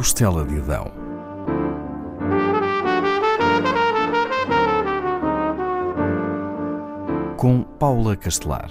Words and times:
costela 0.00 0.46
de 0.46 0.56
Adão. 0.56 0.90
Com 7.36 7.62
Paula 7.78 8.16
Castelar. 8.16 8.70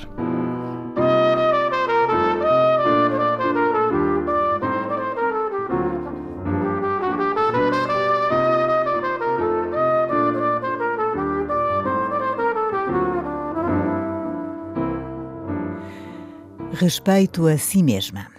Respeito 16.73 17.46
a 17.46 17.55
si 17.55 17.83
mesma. 17.83 18.39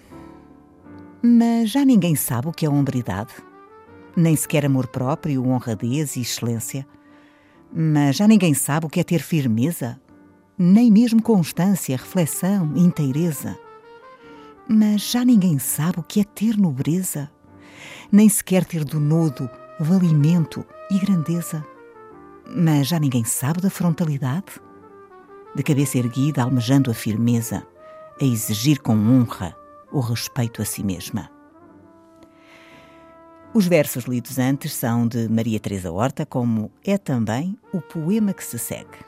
Mas 1.23 1.69
já 1.69 1.85
ninguém 1.85 2.15
sabe 2.15 2.49
o 2.49 2.53
que 2.53 2.65
é 2.65 2.71
hombridade, 2.71 3.35
nem 4.17 4.35
sequer 4.35 4.65
amor 4.65 4.87
próprio, 4.87 5.47
honradez 5.47 6.17
e 6.17 6.23
excelência. 6.23 6.87
Mas 7.71 8.17
já 8.17 8.27
ninguém 8.27 8.55
sabe 8.55 8.87
o 8.87 8.89
que 8.89 9.01
é 9.01 9.05
ter 9.05 9.21
firmeza, 9.21 10.01
nem 10.57 10.91
mesmo 10.91 11.23
constância, 11.23 11.95
reflexão, 11.95 12.73
inteireza. 12.75 13.59
Mas 14.67 15.11
já 15.11 15.23
ninguém 15.23 15.59
sabe 15.59 16.01
o 16.01 16.03
que 16.03 16.21
é 16.21 16.25
ter 16.25 16.57
nobreza, 16.57 17.31
nem 18.11 18.27
sequer 18.27 18.65
ter 18.65 18.83
donodo, 18.83 19.49
valimento 19.79 20.65
e 20.91 20.99
grandeza. 20.99 21.63
Mas 22.47 22.89
já 22.89 22.99
ninguém 22.99 23.25
sabe 23.25 23.61
da 23.61 23.69
frontalidade, 23.69 24.59
de 25.55 25.63
cabeça 25.63 25.99
erguida, 25.99 26.43
almejando 26.43 26.91
a 26.91 26.95
firmeza 26.95 27.67
a 28.19 28.25
exigir 28.25 28.81
com 28.81 28.95
honra 28.95 29.60
o 29.93 30.01
respeito 30.01 30.63
a 30.63 30.65
si 30.65 30.83
mesma. 30.83 31.31
Os 33.53 33.67
versos 33.67 34.05
lidos 34.05 34.39
antes 34.39 34.73
são 34.73 35.09
de 35.09 35.29
Maria 35.29 35.59
Teresa 35.59 35.91
Horta, 35.91 36.25
como 36.25 36.71
é 36.85 36.97
também 36.97 37.59
o 37.73 37.81
poema 37.81 38.33
que 38.33 38.45
se 38.45 38.59
segue. 38.59 38.99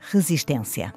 Resistência. 0.00 0.92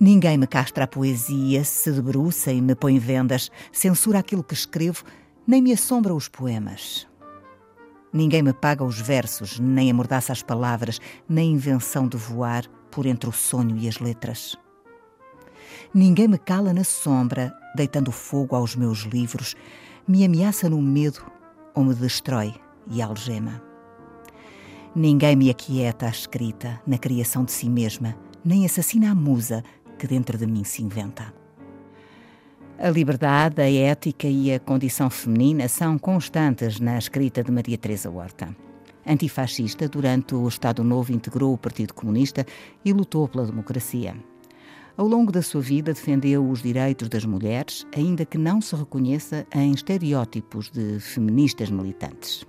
Ninguém 0.00 0.36
me 0.36 0.46
castra 0.46 0.84
a 0.84 0.88
poesia, 0.88 1.62
se 1.62 1.92
debruça 1.92 2.52
e 2.52 2.60
me 2.60 2.74
põe 2.74 2.98
vendas, 2.98 3.50
censura 3.70 4.18
aquilo 4.18 4.42
que 4.42 4.54
escrevo, 4.54 5.04
nem 5.46 5.62
me 5.62 5.72
assombra 5.72 6.12
os 6.12 6.28
poemas. 6.28 7.06
Ninguém 8.12 8.42
me 8.42 8.52
paga 8.52 8.82
os 8.82 9.00
versos, 9.00 9.60
nem 9.60 9.90
amordaça 9.90 10.32
as 10.32 10.42
palavras, 10.42 11.00
nem 11.28 11.52
invenção 11.52 12.08
de 12.08 12.16
voar 12.16 12.66
por 12.90 13.06
entre 13.06 13.28
o 13.28 13.32
sonho 13.32 13.76
e 13.76 13.86
as 13.86 14.00
letras. 14.00 14.56
Ninguém 15.94 16.28
me 16.28 16.38
cala 16.38 16.72
na 16.72 16.84
sombra, 16.84 17.54
deitando 17.74 18.12
fogo 18.12 18.54
aos 18.54 18.76
meus 18.76 19.00
livros, 19.00 19.54
me 20.06 20.24
ameaça 20.24 20.68
no 20.68 20.80
medo 20.80 21.20
ou 21.74 21.84
me 21.84 21.94
destrói 21.94 22.54
e 22.90 23.00
algema. 23.02 23.62
Ninguém 24.94 25.36
me 25.36 25.50
aquieta 25.50 26.06
a 26.06 26.10
escrita 26.10 26.80
na 26.86 26.98
criação 26.98 27.44
de 27.44 27.52
si 27.52 27.68
mesma, 27.68 28.16
nem 28.44 28.64
assassina 28.64 29.10
a 29.10 29.14
musa 29.14 29.62
que 29.98 30.06
dentro 30.06 30.38
de 30.38 30.46
mim 30.46 30.64
se 30.64 30.82
inventa. 30.82 31.34
A 32.78 32.90
liberdade, 32.90 33.60
a 33.62 33.70
ética 33.70 34.26
e 34.26 34.52
a 34.52 34.60
condição 34.60 35.08
feminina 35.08 35.68
são 35.68 35.98
constantes 35.98 36.78
na 36.78 36.98
escrita 36.98 37.42
de 37.42 37.50
Maria 37.50 37.78
Teresa 37.78 38.10
Horta 38.10 38.54
antifascista, 39.06 39.88
durante 39.88 40.34
o 40.34 40.48
Estado 40.48 40.82
Novo 40.82 41.12
integrou 41.12 41.54
o 41.54 41.58
Partido 41.58 41.94
Comunista 41.94 42.44
e 42.84 42.92
lutou 42.92 43.28
pela 43.28 43.46
democracia. 43.46 44.16
Ao 44.96 45.06
longo 45.06 45.30
da 45.30 45.42
sua 45.42 45.60
vida 45.60 45.92
defendeu 45.92 46.48
os 46.48 46.62
direitos 46.62 47.10
das 47.10 47.24
mulheres, 47.26 47.86
ainda 47.94 48.24
que 48.24 48.38
não 48.38 48.62
se 48.62 48.74
reconheça 48.74 49.46
em 49.54 49.72
estereótipos 49.72 50.70
de 50.70 50.98
feministas 51.00 51.68
militantes. 51.68 52.46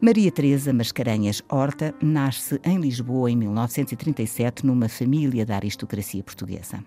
Maria 0.00 0.32
Teresa 0.32 0.72
Mascarenhas 0.72 1.42
Horta 1.50 1.94
nasce 2.02 2.58
em 2.64 2.80
Lisboa 2.80 3.30
em 3.30 3.36
1937 3.36 4.64
numa 4.64 4.88
família 4.88 5.44
da 5.44 5.56
aristocracia 5.56 6.22
portuguesa. 6.22 6.82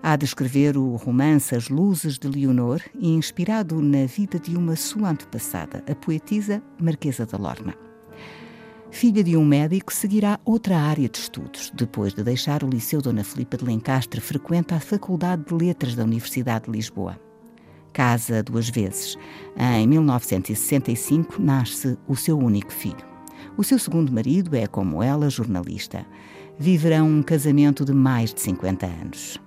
Há 0.00 0.14
de 0.14 0.26
escrever 0.26 0.76
o 0.76 0.94
romance 0.94 1.54
As 1.54 1.68
Luzes 1.68 2.18
de 2.18 2.28
Leonor, 2.28 2.80
inspirado 2.94 3.82
na 3.82 4.06
vida 4.06 4.38
de 4.38 4.56
uma 4.56 4.76
sua 4.76 5.10
antepassada, 5.10 5.84
a 5.90 5.94
poetisa 5.94 6.62
Marquesa 6.80 7.26
da 7.26 7.36
Lorna. 7.36 7.91
Filha 8.92 9.24
de 9.24 9.38
um 9.38 9.44
médico, 9.44 9.92
seguirá 9.92 10.38
outra 10.44 10.78
área 10.78 11.08
de 11.08 11.18
estudos. 11.18 11.72
Depois 11.74 12.12
de 12.12 12.22
deixar 12.22 12.62
o 12.62 12.68
Liceu 12.68 13.00
Dona 13.00 13.24
Filipa 13.24 13.56
de 13.56 13.64
Lencastre, 13.64 14.20
frequenta 14.20 14.76
a 14.76 14.80
Faculdade 14.80 15.46
de 15.46 15.54
Letras 15.54 15.96
da 15.96 16.04
Universidade 16.04 16.66
de 16.66 16.72
Lisboa. 16.72 17.18
Casa 17.90 18.42
duas 18.42 18.68
vezes. 18.68 19.16
Em 19.56 19.86
1965 19.88 21.40
nasce 21.40 21.98
o 22.06 22.14
seu 22.14 22.38
único 22.38 22.70
filho. 22.70 23.04
O 23.56 23.64
seu 23.64 23.78
segundo 23.78 24.12
marido 24.12 24.54
é, 24.54 24.66
como 24.66 25.02
ela, 25.02 25.30
jornalista. 25.30 26.06
Viverão 26.58 27.08
um 27.08 27.22
casamento 27.22 27.86
de 27.86 27.94
mais 27.94 28.32
de 28.32 28.42
50 28.42 28.86
anos. 28.86 29.40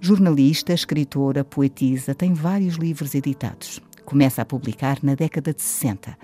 Jornalista, 0.00 0.72
escritora, 0.72 1.44
poetisa, 1.44 2.14
tem 2.14 2.32
vários 2.32 2.76
livros 2.76 3.16
editados. 3.16 3.80
Começa 4.04 4.42
a 4.42 4.46
publicar 4.46 5.00
na 5.02 5.16
década 5.16 5.52
de 5.52 5.60
60. 5.60 6.16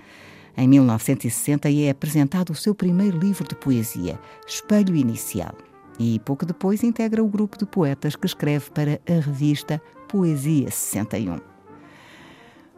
Em 0.55 0.67
1960 0.67 1.69
é 1.71 1.89
apresentado 1.89 2.51
o 2.51 2.55
seu 2.55 2.75
primeiro 2.75 3.17
livro 3.17 3.47
de 3.47 3.55
poesia, 3.55 4.19
Espelho 4.47 4.95
Inicial. 4.95 5.55
E 5.99 6.19
pouco 6.19 6.45
depois 6.45 6.83
integra 6.83 7.23
o 7.23 7.27
grupo 7.27 7.57
de 7.57 7.65
poetas 7.65 8.15
que 8.15 8.25
escreve 8.25 8.69
para 8.71 8.99
a 9.07 9.19
revista 9.19 9.81
Poesia 10.07 10.69
61. 10.69 11.39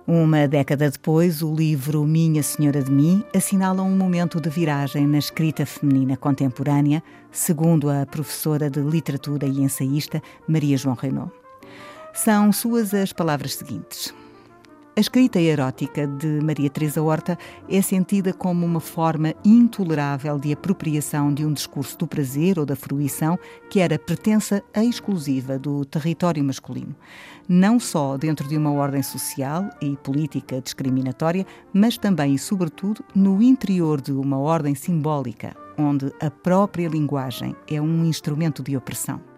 Uma 0.08 0.48
década 0.48 0.90
depois, 0.90 1.42
o 1.42 1.54
livro 1.54 2.06
Minha 2.06 2.44
Senhora 2.44 2.84
de 2.84 2.92
Mim 2.92 3.24
assinala 3.36 3.82
um 3.82 3.98
momento 3.98 4.40
de 4.40 4.50
viragem 4.50 5.08
na 5.08 5.18
escrita 5.18 5.66
feminina 5.66 6.16
contemporânea, 6.16 7.02
segundo 7.32 7.90
a 7.90 8.06
professora 8.06 8.70
de 8.70 8.80
literatura 8.82 9.48
e 9.48 9.62
ensaísta 9.62 10.22
Maria 10.48 10.78
João 10.78 10.96
Renault. 10.96 11.34
São 12.14 12.54
suas 12.54 12.94
as 12.94 13.12
palavras 13.12 13.56
seguintes. 13.56 14.14
A 14.98 15.02
escrita 15.02 15.42
erótica 15.42 16.08
de 16.08 16.40
Maria 16.42 16.70
Teresa 16.70 17.04
Horta 17.04 17.38
é 17.68 17.82
sentida 17.82 18.32
como 18.32 18.66
uma 18.66 18.80
forma 18.80 19.34
intolerável 19.44 20.40
de 20.40 20.54
apropriação 20.54 21.34
de 21.34 21.46
um 21.46 21.52
discurso 21.52 21.98
do 21.98 22.08
prazer 22.08 22.58
ou 22.58 22.66
da 22.66 22.78
fruição 22.78 23.38
que 23.70 23.82
era 23.82 24.00
pertença 24.00 24.64
exclusiva 24.74 25.60
do 25.60 25.84
território 25.84 26.42
masculino, 26.42 26.96
não 27.46 27.78
só 27.78 28.16
dentro 28.16 28.48
de 28.48 28.56
uma 28.56 28.72
ordem 28.72 29.04
social 29.04 29.70
e 29.82 29.98
política 29.98 30.62
discriminatória, 30.62 31.46
mas 31.74 31.98
também 31.98 32.36
e 32.36 32.40
sobretudo 32.40 33.04
no 33.14 33.42
interior 33.42 34.00
de 34.00 34.14
uma 34.14 34.38
ordem 34.38 34.76
simbólica, 34.76 35.58
onde 35.78 36.10
a 36.22 36.32
própria 36.32 36.88
linguagem 36.88 37.54
é 37.70 37.82
um 37.82 38.06
instrumento 38.06 38.64
de 38.64 38.78
opressão. 38.78 39.35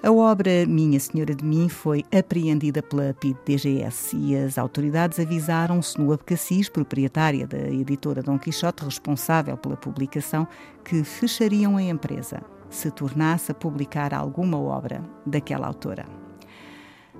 A 0.00 0.12
obra 0.12 0.64
Minha 0.64 1.00
Senhora 1.00 1.34
de 1.34 1.44
Mim 1.44 1.68
foi 1.68 2.04
apreendida 2.16 2.80
pela 2.80 3.12
PID-DGS 3.14 4.16
e 4.16 4.36
as 4.36 4.56
autoridades 4.56 5.18
avisaram-se 5.18 6.00
no 6.00 6.12
Abcacis, 6.12 6.68
proprietária 6.68 7.48
da 7.48 7.58
editora 7.58 8.22
Dom 8.22 8.38
Quixote, 8.38 8.84
responsável 8.84 9.56
pela 9.56 9.76
publicação, 9.76 10.46
que 10.84 11.02
fechariam 11.02 11.76
a 11.76 11.82
empresa 11.82 12.40
se 12.70 12.92
tornasse 12.92 13.50
a 13.50 13.54
publicar 13.54 14.14
alguma 14.14 14.56
obra 14.56 15.02
daquela 15.26 15.66
autora. 15.66 16.06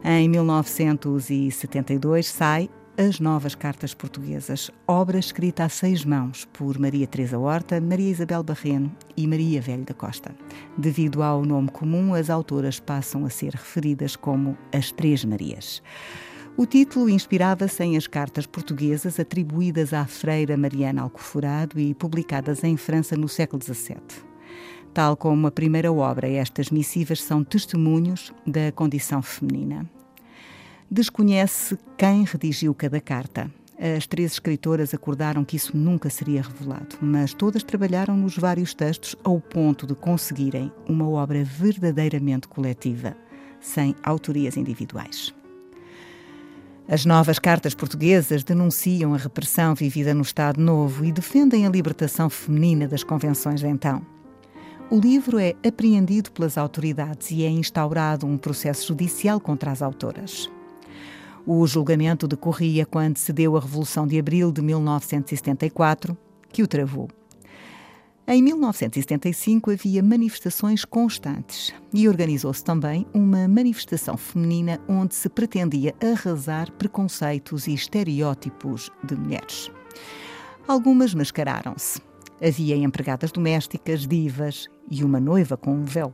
Em 0.04 0.28
1972 0.28 2.28
sai 2.28 2.70
as 2.98 3.20
Novas 3.20 3.54
Cartas 3.54 3.94
Portuguesas, 3.94 4.72
obra 4.84 5.20
escrita 5.20 5.64
a 5.64 5.68
seis 5.68 6.04
mãos 6.04 6.44
por 6.52 6.76
Maria 6.80 7.06
Teresa 7.06 7.38
Horta, 7.38 7.80
Maria 7.80 8.10
Isabel 8.10 8.42
Barreno 8.42 8.90
e 9.16 9.24
Maria 9.24 9.60
Velho 9.60 9.84
da 9.84 9.94
Costa. 9.94 10.34
Devido 10.76 11.22
ao 11.22 11.44
nome 11.44 11.68
comum, 11.68 12.12
as 12.12 12.28
autoras 12.28 12.80
passam 12.80 13.24
a 13.24 13.30
ser 13.30 13.52
referidas 13.52 14.16
como 14.16 14.58
as 14.74 14.90
Três 14.90 15.24
Marias. 15.24 15.80
O 16.56 16.66
título 16.66 17.08
inspirava-se 17.08 17.84
em 17.84 17.96
as 17.96 18.08
cartas 18.08 18.46
portuguesas 18.46 19.20
atribuídas 19.20 19.92
à 19.92 20.04
freira 20.04 20.56
Mariana 20.56 21.02
Alcoforado 21.02 21.78
e 21.78 21.94
publicadas 21.94 22.64
em 22.64 22.76
França 22.76 23.16
no 23.16 23.28
século 23.28 23.62
XVII. 23.62 24.26
Tal 24.92 25.16
como 25.16 25.46
a 25.46 25.52
primeira 25.52 25.92
obra, 25.92 26.28
estas 26.28 26.68
missivas 26.68 27.22
são 27.22 27.44
testemunhos 27.44 28.34
da 28.44 28.72
condição 28.72 29.22
feminina 29.22 29.88
desconhece 30.90 31.78
quem 31.96 32.24
redigiu 32.24 32.74
cada 32.74 33.00
carta. 33.00 33.50
As 33.78 34.06
três 34.06 34.32
escritoras 34.32 34.92
acordaram 34.92 35.44
que 35.44 35.56
isso 35.56 35.76
nunca 35.76 36.10
seria 36.10 36.42
revelado, 36.42 36.96
mas 37.00 37.32
todas 37.32 37.62
trabalharam 37.62 38.16
nos 38.16 38.36
vários 38.36 38.74
textos 38.74 39.14
ao 39.22 39.40
ponto 39.40 39.86
de 39.86 39.94
conseguirem 39.94 40.72
uma 40.88 41.08
obra 41.08 41.44
verdadeiramente 41.44 42.48
coletiva, 42.48 43.16
sem 43.60 43.94
autorias 44.02 44.56
individuais. 44.56 45.32
As 46.88 47.04
novas 47.04 47.38
cartas 47.38 47.74
portuguesas 47.74 48.42
denunciam 48.42 49.14
a 49.14 49.18
repressão 49.18 49.74
vivida 49.74 50.14
no 50.14 50.22
Estado 50.22 50.60
Novo 50.60 51.04
e 51.04 51.12
defendem 51.12 51.66
a 51.66 51.70
libertação 51.70 52.28
feminina 52.30 52.88
das 52.88 53.04
convenções 53.04 53.60
de 53.60 53.66
então. 53.68 54.04
O 54.90 54.98
livro 54.98 55.38
é 55.38 55.54
apreendido 55.64 56.32
pelas 56.32 56.56
autoridades 56.56 57.30
e 57.30 57.44
é 57.44 57.50
instaurado 57.50 58.26
um 58.26 58.38
processo 58.38 58.88
judicial 58.88 59.38
contra 59.38 59.70
as 59.70 59.82
autoras. 59.82 60.50
O 61.50 61.66
julgamento 61.66 62.28
decorria 62.28 62.84
quando 62.84 63.16
se 63.16 63.32
deu 63.32 63.56
a 63.56 63.60
Revolução 63.60 64.06
de 64.06 64.18
Abril 64.18 64.52
de 64.52 64.60
1974, 64.60 66.14
que 66.52 66.62
o 66.62 66.66
travou. 66.66 67.08
Em 68.26 68.42
1975 68.42 69.70
havia 69.70 70.02
manifestações 70.02 70.84
constantes 70.84 71.72
e 71.90 72.06
organizou-se 72.06 72.62
também 72.62 73.06
uma 73.14 73.48
manifestação 73.48 74.18
feminina 74.18 74.78
onde 74.86 75.14
se 75.14 75.30
pretendia 75.30 75.94
arrasar 76.02 76.70
preconceitos 76.72 77.66
e 77.66 77.72
estereótipos 77.72 78.90
de 79.02 79.16
mulheres. 79.16 79.70
Algumas 80.66 81.14
mascararam-se. 81.14 81.98
Havia 82.46 82.76
empregadas 82.76 83.32
domésticas, 83.32 84.06
divas 84.06 84.66
e 84.90 85.02
uma 85.02 85.18
noiva 85.18 85.56
com 85.56 85.72
um 85.72 85.84
véu 85.86 86.12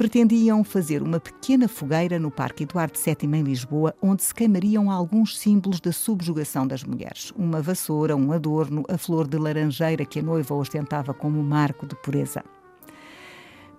pretendiam 0.00 0.64
fazer 0.64 1.02
uma 1.02 1.20
pequena 1.20 1.68
fogueira 1.68 2.18
no 2.18 2.30
Parque 2.30 2.62
Eduardo 2.62 2.98
VII 2.98 3.36
em 3.36 3.42
Lisboa, 3.42 3.94
onde 4.00 4.22
se 4.22 4.34
queimariam 4.34 4.90
alguns 4.90 5.38
símbolos 5.38 5.78
da 5.78 5.92
subjugação 5.92 6.66
das 6.66 6.82
mulheres. 6.82 7.34
Uma 7.36 7.60
vassoura, 7.60 8.16
um 8.16 8.32
adorno, 8.32 8.82
a 8.88 8.96
flor 8.96 9.28
de 9.28 9.36
laranjeira 9.36 10.06
que 10.06 10.20
a 10.20 10.22
noiva 10.22 10.54
ostentava 10.54 11.12
como 11.12 11.42
marco 11.42 11.86
de 11.86 11.94
pureza. 11.96 12.42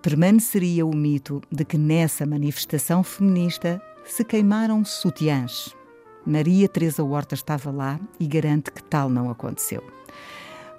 Permaneceria 0.00 0.86
o 0.86 0.94
mito 0.94 1.42
de 1.50 1.64
que 1.64 1.76
nessa 1.76 2.24
manifestação 2.24 3.02
feminista 3.02 3.82
se 4.04 4.24
queimaram 4.24 4.84
sutiãs. 4.84 5.74
Maria 6.24 6.68
Teresa 6.68 7.02
Horta 7.02 7.34
estava 7.34 7.72
lá 7.72 7.98
e 8.20 8.28
garante 8.28 8.70
que 8.70 8.84
tal 8.84 9.10
não 9.10 9.28
aconteceu. 9.28 9.82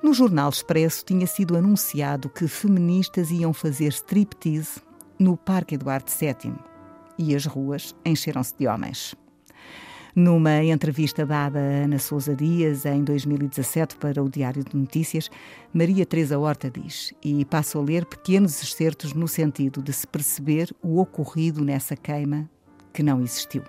No 0.01 0.13
jornal 0.13 0.49
Expresso 0.49 1.03
tinha 1.03 1.27
sido 1.27 1.57
anunciado 1.57 2.29
que 2.29 2.47
feministas 2.47 3.29
iam 3.29 3.51
fazer 3.51 3.89
striptease 3.89 4.92
no 5.23 5.37
Parque 5.37 5.75
Eduardo 5.75 6.11
VII 6.11 6.53
e 7.17 7.33
as 7.33 7.45
ruas 7.45 7.95
encheram-se 8.05 8.53
de 8.59 8.67
homens. 8.67 9.15
Numa 10.13 10.63
entrevista 10.63 11.25
dada 11.25 11.57
a 11.57 11.85
Ana 11.85 11.97
Sousa 11.97 12.35
Dias 12.35 12.85
em 12.85 13.03
2017 13.03 13.95
para 13.95 14.21
o 14.21 14.29
Diário 14.29 14.63
de 14.63 14.75
Notícias, 14.75 15.31
Maria 15.73 16.05
Teresa 16.05 16.37
Horta 16.37 16.69
diz, 16.69 17.13
e 17.23 17.43
passo 17.45 17.79
a 17.79 17.81
ler 17.81 18.05
pequenos 18.05 18.61
excertos 18.61 19.13
no 19.13 19.27
sentido 19.27 19.81
de 19.81 19.93
se 19.93 20.05
perceber 20.05 20.75
o 20.83 20.99
ocorrido 20.99 21.63
nessa 21.63 21.95
queima 21.95 22.47
que 22.93 23.01
não 23.01 23.21
existiu. 23.21 23.63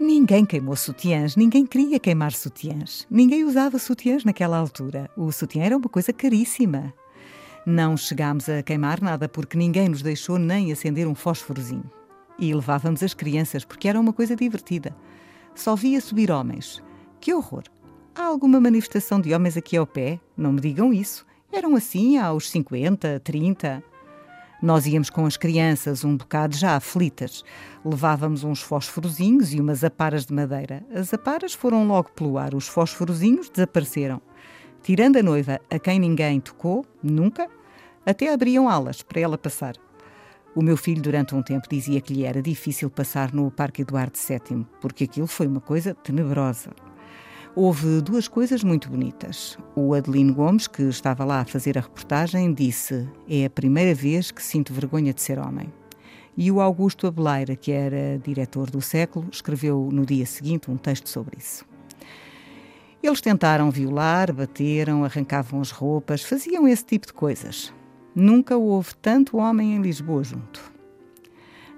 Ninguém 0.00 0.44
queimou 0.44 0.74
sutiãs, 0.74 1.36
ninguém 1.36 1.64
queria 1.64 2.00
queimar 2.00 2.32
sutiãs. 2.32 3.06
Ninguém 3.08 3.44
usava 3.44 3.78
sutiãs 3.78 4.24
naquela 4.24 4.56
altura. 4.56 5.08
O 5.16 5.30
sutiã 5.30 5.62
era 5.62 5.76
uma 5.76 5.88
coisa 5.88 6.12
caríssima. 6.12 6.92
Não 7.64 7.96
chegámos 7.96 8.48
a 8.48 8.60
queimar 8.60 9.00
nada 9.00 9.28
porque 9.28 9.56
ninguém 9.56 9.88
nos 9.88 10.02
deixou 10.02 10.36
nem 10.36 10.72
acender 10.72 11.06
um 11.06 11.14
fósforozinho. 11.14 11.88
E 12.36 12.52
levávamos 12.52 13.04
as 13.04 13.14
crianças 13.14 13.64
porque 13.64 13.88
era 13.88 14.00
uma 14.00 14.12
coisa 14.12 14.34
divertida. 14.34 14.96
Só 15.54 15.76
via 15.76 16.00
subir 16.00 16.32
homens. 16.32 16.82
Que 17.20 17.32
horror! 17.32 17.62
Há 18.16 18.24
alguma 18.24 18.60
manifestação 18.60 19.20
de 19.20 19.32
homens 19.32 19.56
aqui 19.56 19.76
ao 19.76 19.86
pé? 19.86 20.18
Não 20.36 20.52
me 20.52 20.60
digam 20.60 20.92
isso. 20.92 21.24
Eram 21.52 21.76
assim 21.76 22.18
aos 22.18 22.50
50, 22.50 23.20
30. 23.20 23.82
Nós 24.60 24.84
íamos 24.86 25.08
com 25.08 25.24
as 25.24 25.36
crianças, 25.36 26.04
um 26.04 26.16
bocado 26.16 26.56
já 26.56 26.74
aflitas. 26.74 27.44
Levávamos 27.84 28.42
uns 28.42 28.60
fósforozinhos 28.60 29.54
e 29.54 29.60
umas 29.60 29.84
aparas 29.84 30.26
de 30.26 30.34
madeira. 30.34 30.84
As 30.92 31.14
aparas 31.14 31.54
foram 31.54 31.86
logo 31.86 32.10
pelo 32.10 32.38
ar, 32.38 32.54
os 32.54 32.66
fósforozinhos 32.66 33.48
desapareceram. 33.48 34.20
Tirando 34.82 35.16
a 35.16 35.22
noiva, 35.22 35.60
a 35.70 35.78
quem 35.78 36.00
ninguém 36.00 36.40
tocou, 36.40 36.84
nunca, 37.00 37.48
até 38.04 38.32
abriam 38.32 38.68
alas 38.68 39.00
para 39.00 39.20
ela 39.20 39.38
passar. 39.38 39.76
O 40.56 40.60
meu 40.60 40.76
filho, 40.76 41.00
durante 41.00 41.36
um 41.36 41.42
tempo, 41.42 41.68
dizia 41.70 42.00
que 42.00 42.12
lhe 42.12 42.24
era 42.24 42.42
difícil 42.42 42.90
passar 42.90 43.32
no 43.32 43.48
Parque 43.48 43.82
Eduardo 43.82 44.18
VII, 44.18 44.66
porque 44.80 45.04
aquilo 45.04 45.28
foi 45.28 45.46
uma 45.46 45.60
coisa 45.60 45.94
tenebrosa. 45.94 46.70
Houve 47.54 48.00
duas 48.00 48.26
coisas 48.26 48.64
muito 48.64 48.90
bonitas. 48.90 49.56
O 49.76 49.94
Adelino 49.94 50.34
Gomes, 50.34 50.66
que 50.66 50.82
estava 50.82 51.24
lá 51.24 51.42
a 51.42 51.44
fazer 51.44 51.78
a 51.78 51.80
reportagem, 51.80 52.52
disse: 52.52 53.08
É 53.28 53.44
a 53.44 53.50
primeira 53.50 53.94
vez 53.94 54.32
que 54.32 54.42
sinto 54.42 54.74
vergonha 54.74 55.14
de 55.14 55.22
ser 55.22 55.38
homem. 55.38 55.72
E 56.36 56.50
o 56.50 56.60
Augusto 56.60 57.06
Abeleira, 57.06 57.54
que 57.54 57.70
era 57.70 58.18
diretor 58.18 58.68
do 58.68 58.80
século, 58.80 59.28
escreveu 59.30 59.90
no 59.92 60.04
dia 60.04 60.26
seguinte 60.26 60.70
um 60.70 60.76
texto 60.76 61.08
sobre 61.08 61.38
isso. 61.38 61.71
Eles 63.02 63.20
tentaram 63.20 63.70
violar, 63.70 64.32
bateram, 64.32 65.04
arrancavam 65.04 65.60
as 65.60 65.72
roupas, 65.72 66.22
faziam 66.22 66.68
esse 66.68 66.84
tipo 66.84 67.06
de 67.06 67.12
coisas. 67.12 67.74
Nunca 68.14 68.56
houve 68.56 68.94
tanto 68.94 69.38
homem 69.38 69.74
em 69.74 69.82
Lisboa 69.82 70.22
junto. 70.22 70.72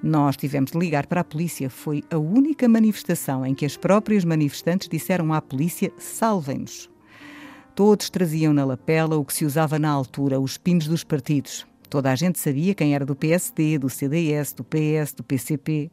Nós 0.02 0.36
tivemos 0.36 0.72
de 0.72 0.78
ligar 0.78 1.06
para 1.06 1.22
a 1.22 1.24
polícia. 1.24 1.70
Foi 1.70 2.04
a 2.10 2.18
única 2.18 2.68
manifestação 2.68 3.46
em 3.46 3.54
que 3.54 3.64
as 3.64 3.74
próprias 3.74 4.22
manifestantes 4.22 4.86
disseram 4.86 5.32
à 5.32 5.40
polícia: 5.40 5.90
salvem-nos. 5.96 6.90
Todos 7.74 8.10
traziam 8.10 8.52
na 8.52 8.64
lapela 8.64 9.16
o 9.16 9.24
que 9.24 9.32
se 9.32 9.46
usava 9.46 9.78
na 9.78 9.88
altura, 9.88 10.38
os 10.38 10.58
pinos 10.58 10.86
dos 10.86 11.02
partidos. 11.02 11.66
Toda 11.88 12.12
a 12.12 12.14
gente 12.14 12.38
sabia 12.38 12.74
quem 12.74 12.94
era 12.94 13.06
do 13.06 13.16
PSD, 13.16 13.78
do 13.78 13.88
CDS, 13.88 14.52
do 14.52 14.62
PS, 14.62 15.14
do 15.16 15.24
PCP. 15.24 15.90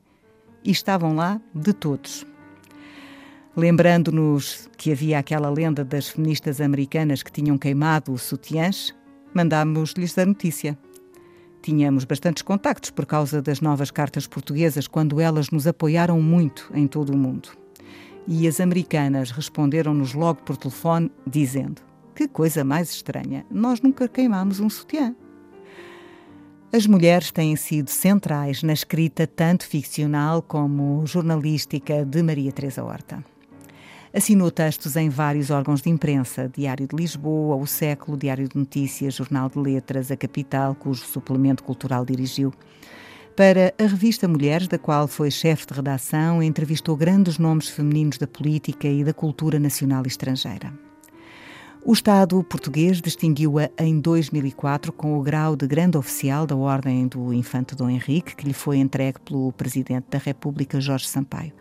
E 0.64 0.72
estavam 0.72 1.16
lá 1.16 1.40
de 1.56 1.72
todos. 1.72 2.26
Lembrando-nos 3.56 4.70
que 4.78 4.94
havia 4.94 5.20
aquela 5.20 5.50
lenda 5.50 5.84
das 5.84 6.08
feministas 6.08 6.62
americanas 6.62 7.22
que 7.22 7.32
tinham 7.32 7.58
queimado 7.58 8.14
os 8.14 8.22
sutiãs, 8.22 8.96
mandámos-lhes 9.34 10.18
a 10.18 10.26
notícia. 10.26 10.78
Tínhamos 11.62 12.06
bastantes 12.06 12.44
contactos 12.44 12.92
por 12.92 13.06
causa 13.06 13.42
das 13.42 13.60
novas 13.60 13.92
cartas 13.92 14.26
portuguesas, 14.26 14.88
quando 14.88 15.20
elas 15.20 15.50
nos 15.50 15.68
apoiaram 15.68 16.22
muito 16.22 16.72
em 16.74 16.88
todo 16.88 17.10
o 17.10 17.18
mundo. 17.18 17.50
E 18.26 18.48
as 18.48 18.62
americanas 18.62 19.32
responderam-nos 19.32 20.14
logo 20.14 20.42
por 20.44 20.56
telefone, 20.56 21.12
dizendo: 21.28 21.82
Que 22.16 22.30
coisa 22.30 22.64
mais 22.64 22.90
estranha, 22.90 23.46
nós 23.52 23.82
nunca 23.82 24.08
queimamos 24.08 24.62
um 24.62 24.70
sutiã. 24.70 25.14
As 26.72 26.88
mulheres 26.88 27.34
têm 27.34 27.54
sido 27.58 27.90
centrais 27.90 28.64
na 28.64 28.72
escrita 28.72 29.28
tanto 29.28 29.68
ficcional 29.68 30.42
como 30.42 31.06
jornalística 31.06 32.06
de 32.06 32.24
Maria 32.24 32.54
Teresa 32.54 32.82
Horta. 32.82 33.22
Assinou 34.14 34.52
textos 34.52 34.98
em 34.98 35.08
vários 35.08 35.50
órgãos 35.50 35.82
de 35.82 35.90
imprensa, 35.90 36.52
Diário 36.54 36.86
de 36.86 36.94
Lisboa, 36.94 37.56
O 37.56 37.66
Século, 37.66 38.18
Diário 38.18 38.50
de 38.50 38.58
Notícias, 38.58 39.14
Jornal 39.14 39.50
de 39.50 39.58
Letras, 39.58 40.12
A 40.12 40.18
Capital, 40.18 40.76
cujo 40.76 41.06
suplemento 41.06 41.64
cultural 41.64 42.04
dirigiu. 42.04 42.54
Para 43.38 43.74
a 43.80 43.84
revista 43.84 44.28
Mulheres, 44.28 44.68
da 44.68 44.78
qual 44.78 45.08
foi 45.08 45.32
chefe 45.32 45.66
de 45.66 45.74
redação, 45.74 46.44
entrevistou 46.44 46.98
grandes 46.98 47.38
nomes 47.38 47.70
femininos 47.70 48.18
da 48.18 48.28
política 48.28 48.86
e 48.86 49.02
da 49.02 49.14
cultura 49.14 49.58
nacional 49.58 50.04
e 50.04 50.10
estrangeira. 50.10 50.74
O 51.84 51.94
Estado 51.94 52.44
português 52.44 53.02
distinguiu-a 53.02 53.70
em 53.80 53.98
2004 54.00 54.92
com 54.92 55.18
o 55.18 55.24
grau 55.24 55.56
de 55.56 55.66
grande 55.66 55.98
oficial 55.98 56.46
da 56.46 56.56
Ordem 56.56 57.08
do 57.08 57.34
Infante 57.34 57.76
Dom 57.78 57.90
Henrique, 57.90 58.36
que 58.36 58.46
lhe 58.46 58.54
foi 58.54 58.78
entregue 58.78 59.22
pelo 59.22 59.54
Presidente 59.54 60.08
da 60.10 60.18
República, 60.18 60.82
Jorge 60.82 61.08
Sampaio. 61.08 61.54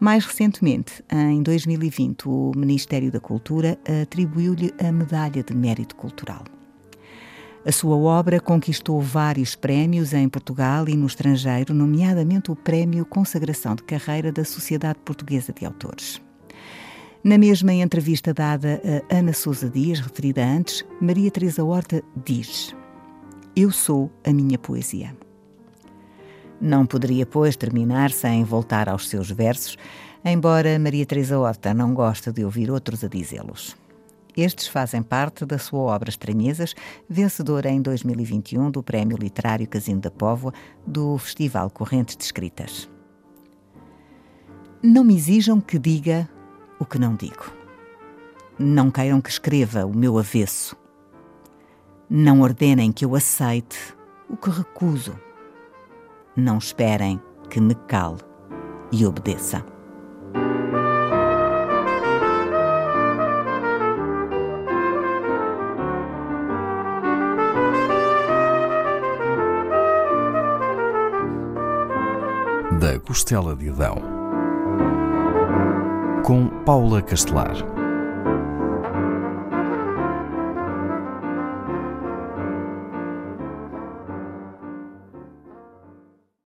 Mais 0.00 0.24
recentemente, 0.24 1.04
em 1.12 1.42
2020, 1.42 2.26
o 2.26 2.52
Ministério 2.56 3.12
da 3.12 3.20
Cultura 3.20 3.78
atribuiu-lhe 4.02 4.72
a 4.82 4.90
Medalha 4.90 5.42
de 5.42 5.54
Mérito 5.54 5.94
Cultural. 5.94 6.42
A 7.66 7.70
sua 7.70 7.94
obra 7.94 8.40
conquistou 8.40 8.98
vários 9.02 9.54
prémios 9.54 10.14
em 10.14 10.26
Portugal 10.26 10.88
e 10.88 10.96
no 10.96 11.06
estrangeiro, 11.06 11.74
nomeadamente 11.74 12.50
o 12.50 12.56
Prémio 12.56 13.04
Consagração 13.04 13.74
de 13.74 13.82
Carreira 13.82 14.32
da 14.32 14.42
Sociedade 14.42 14.98
Portuguesa 15.04 15.52
de 15.52 15.66
Autores. 15.66 16.18
Na 17.22 17.36
mesma 17.36 17.74
entrevista 17.74 18.32
dada 18.32 18.80
a 19.10 19.18
Ana 19.18 19.34
Sousa 19.34 19.68
Dias, 19.68 20.00
referida 20.00 20.42
antes, 20.42 20.82
Maria 20.98 21.30
Teresa 21.30 21.62
Horta 21.62 22.02
diz: 22.24 22.74
Eu 23.54 23.70
sou 23.70 24.10
a 24.24 24.32
minha 24.32 24.58
poesia. 24.58 25.14
Não 26.60 26.84
poderia, 26.84 27.24
pois, 27.24 27.56
terminar 27.56 28.10
sem 28.10 28.44
voltar 28.44 28.86
aos 28.86 29.08
seus 29.08 29.30
versos, 29.30 29.78
embora 30.22 30.78
Maria 30.78 31.06
Teresa 31.06 31.38
Horta 31.38 31.72
não 31.72 31.94
goste 31.94 32.30
de 32.30 32.44
ouvir 32.44 32.70
outros 32.70 33.02
a 33.02 33.08
dizê-los. 33.08 33.74
Estes 34.36 34.68
fazem 34.68 35.02
parte 35.02 35.46
da 35.46 35.58
sua 35.58 35.80
obra 35.80 36.10
Estranhezas, 36.10 36.74
vencedora 37.08 37.70
em 37.70 37.80
2021 37.80 38.70
do 38.70 38.82
Prémio 38.82 39.16
Literário 39.16 39.66
Casino 39.66 40.00
da 40.00 40.10
Póvoa 40.10 40.52
do 40.86 41.16
Festival 41.16 41.70
Correntes 41.70 42.16
de 42.16 42.24
Escritas. 42.24 42.88
Não 44.82 45.02
me 45.02 45.16
exijam 45.16 45.60
que 45.60 45.78
diga 45.78 46.28
o 46.78 46.84
que 46.84 46.98
não 46.98 47.14
digo. 47.16 47.52
Não 48.58 48.90
queiram 48.90 49.20
que 49.20 49.30
escreva 49.30 49.86
o 49.86 49.96
meu 49.96 50.18
avesso. 50.18 50.76
Não 52.08 52.42
ordenem 52.42 52.92
que 52.92 53.04
eu 53.04 53.14
aceite 53.14 53.94
o 54.28 54.36
que 54.36 54.50
recuso 54.50 55.18
não 56.40 56.58
esperem 56.58 57.20
que 57.48 57.60
me 57.60 57.74
cale 57.74 58.18
e 58.90 59.06
obedeça. 59.06 59.64
Da 72.80 72.98
Costela 73.00 73.54
de 73.54 73.68
Adão 73.68 74.20
com 76.24 76.46
Paula 76.64 77.02
Castelar. 77.02 77.79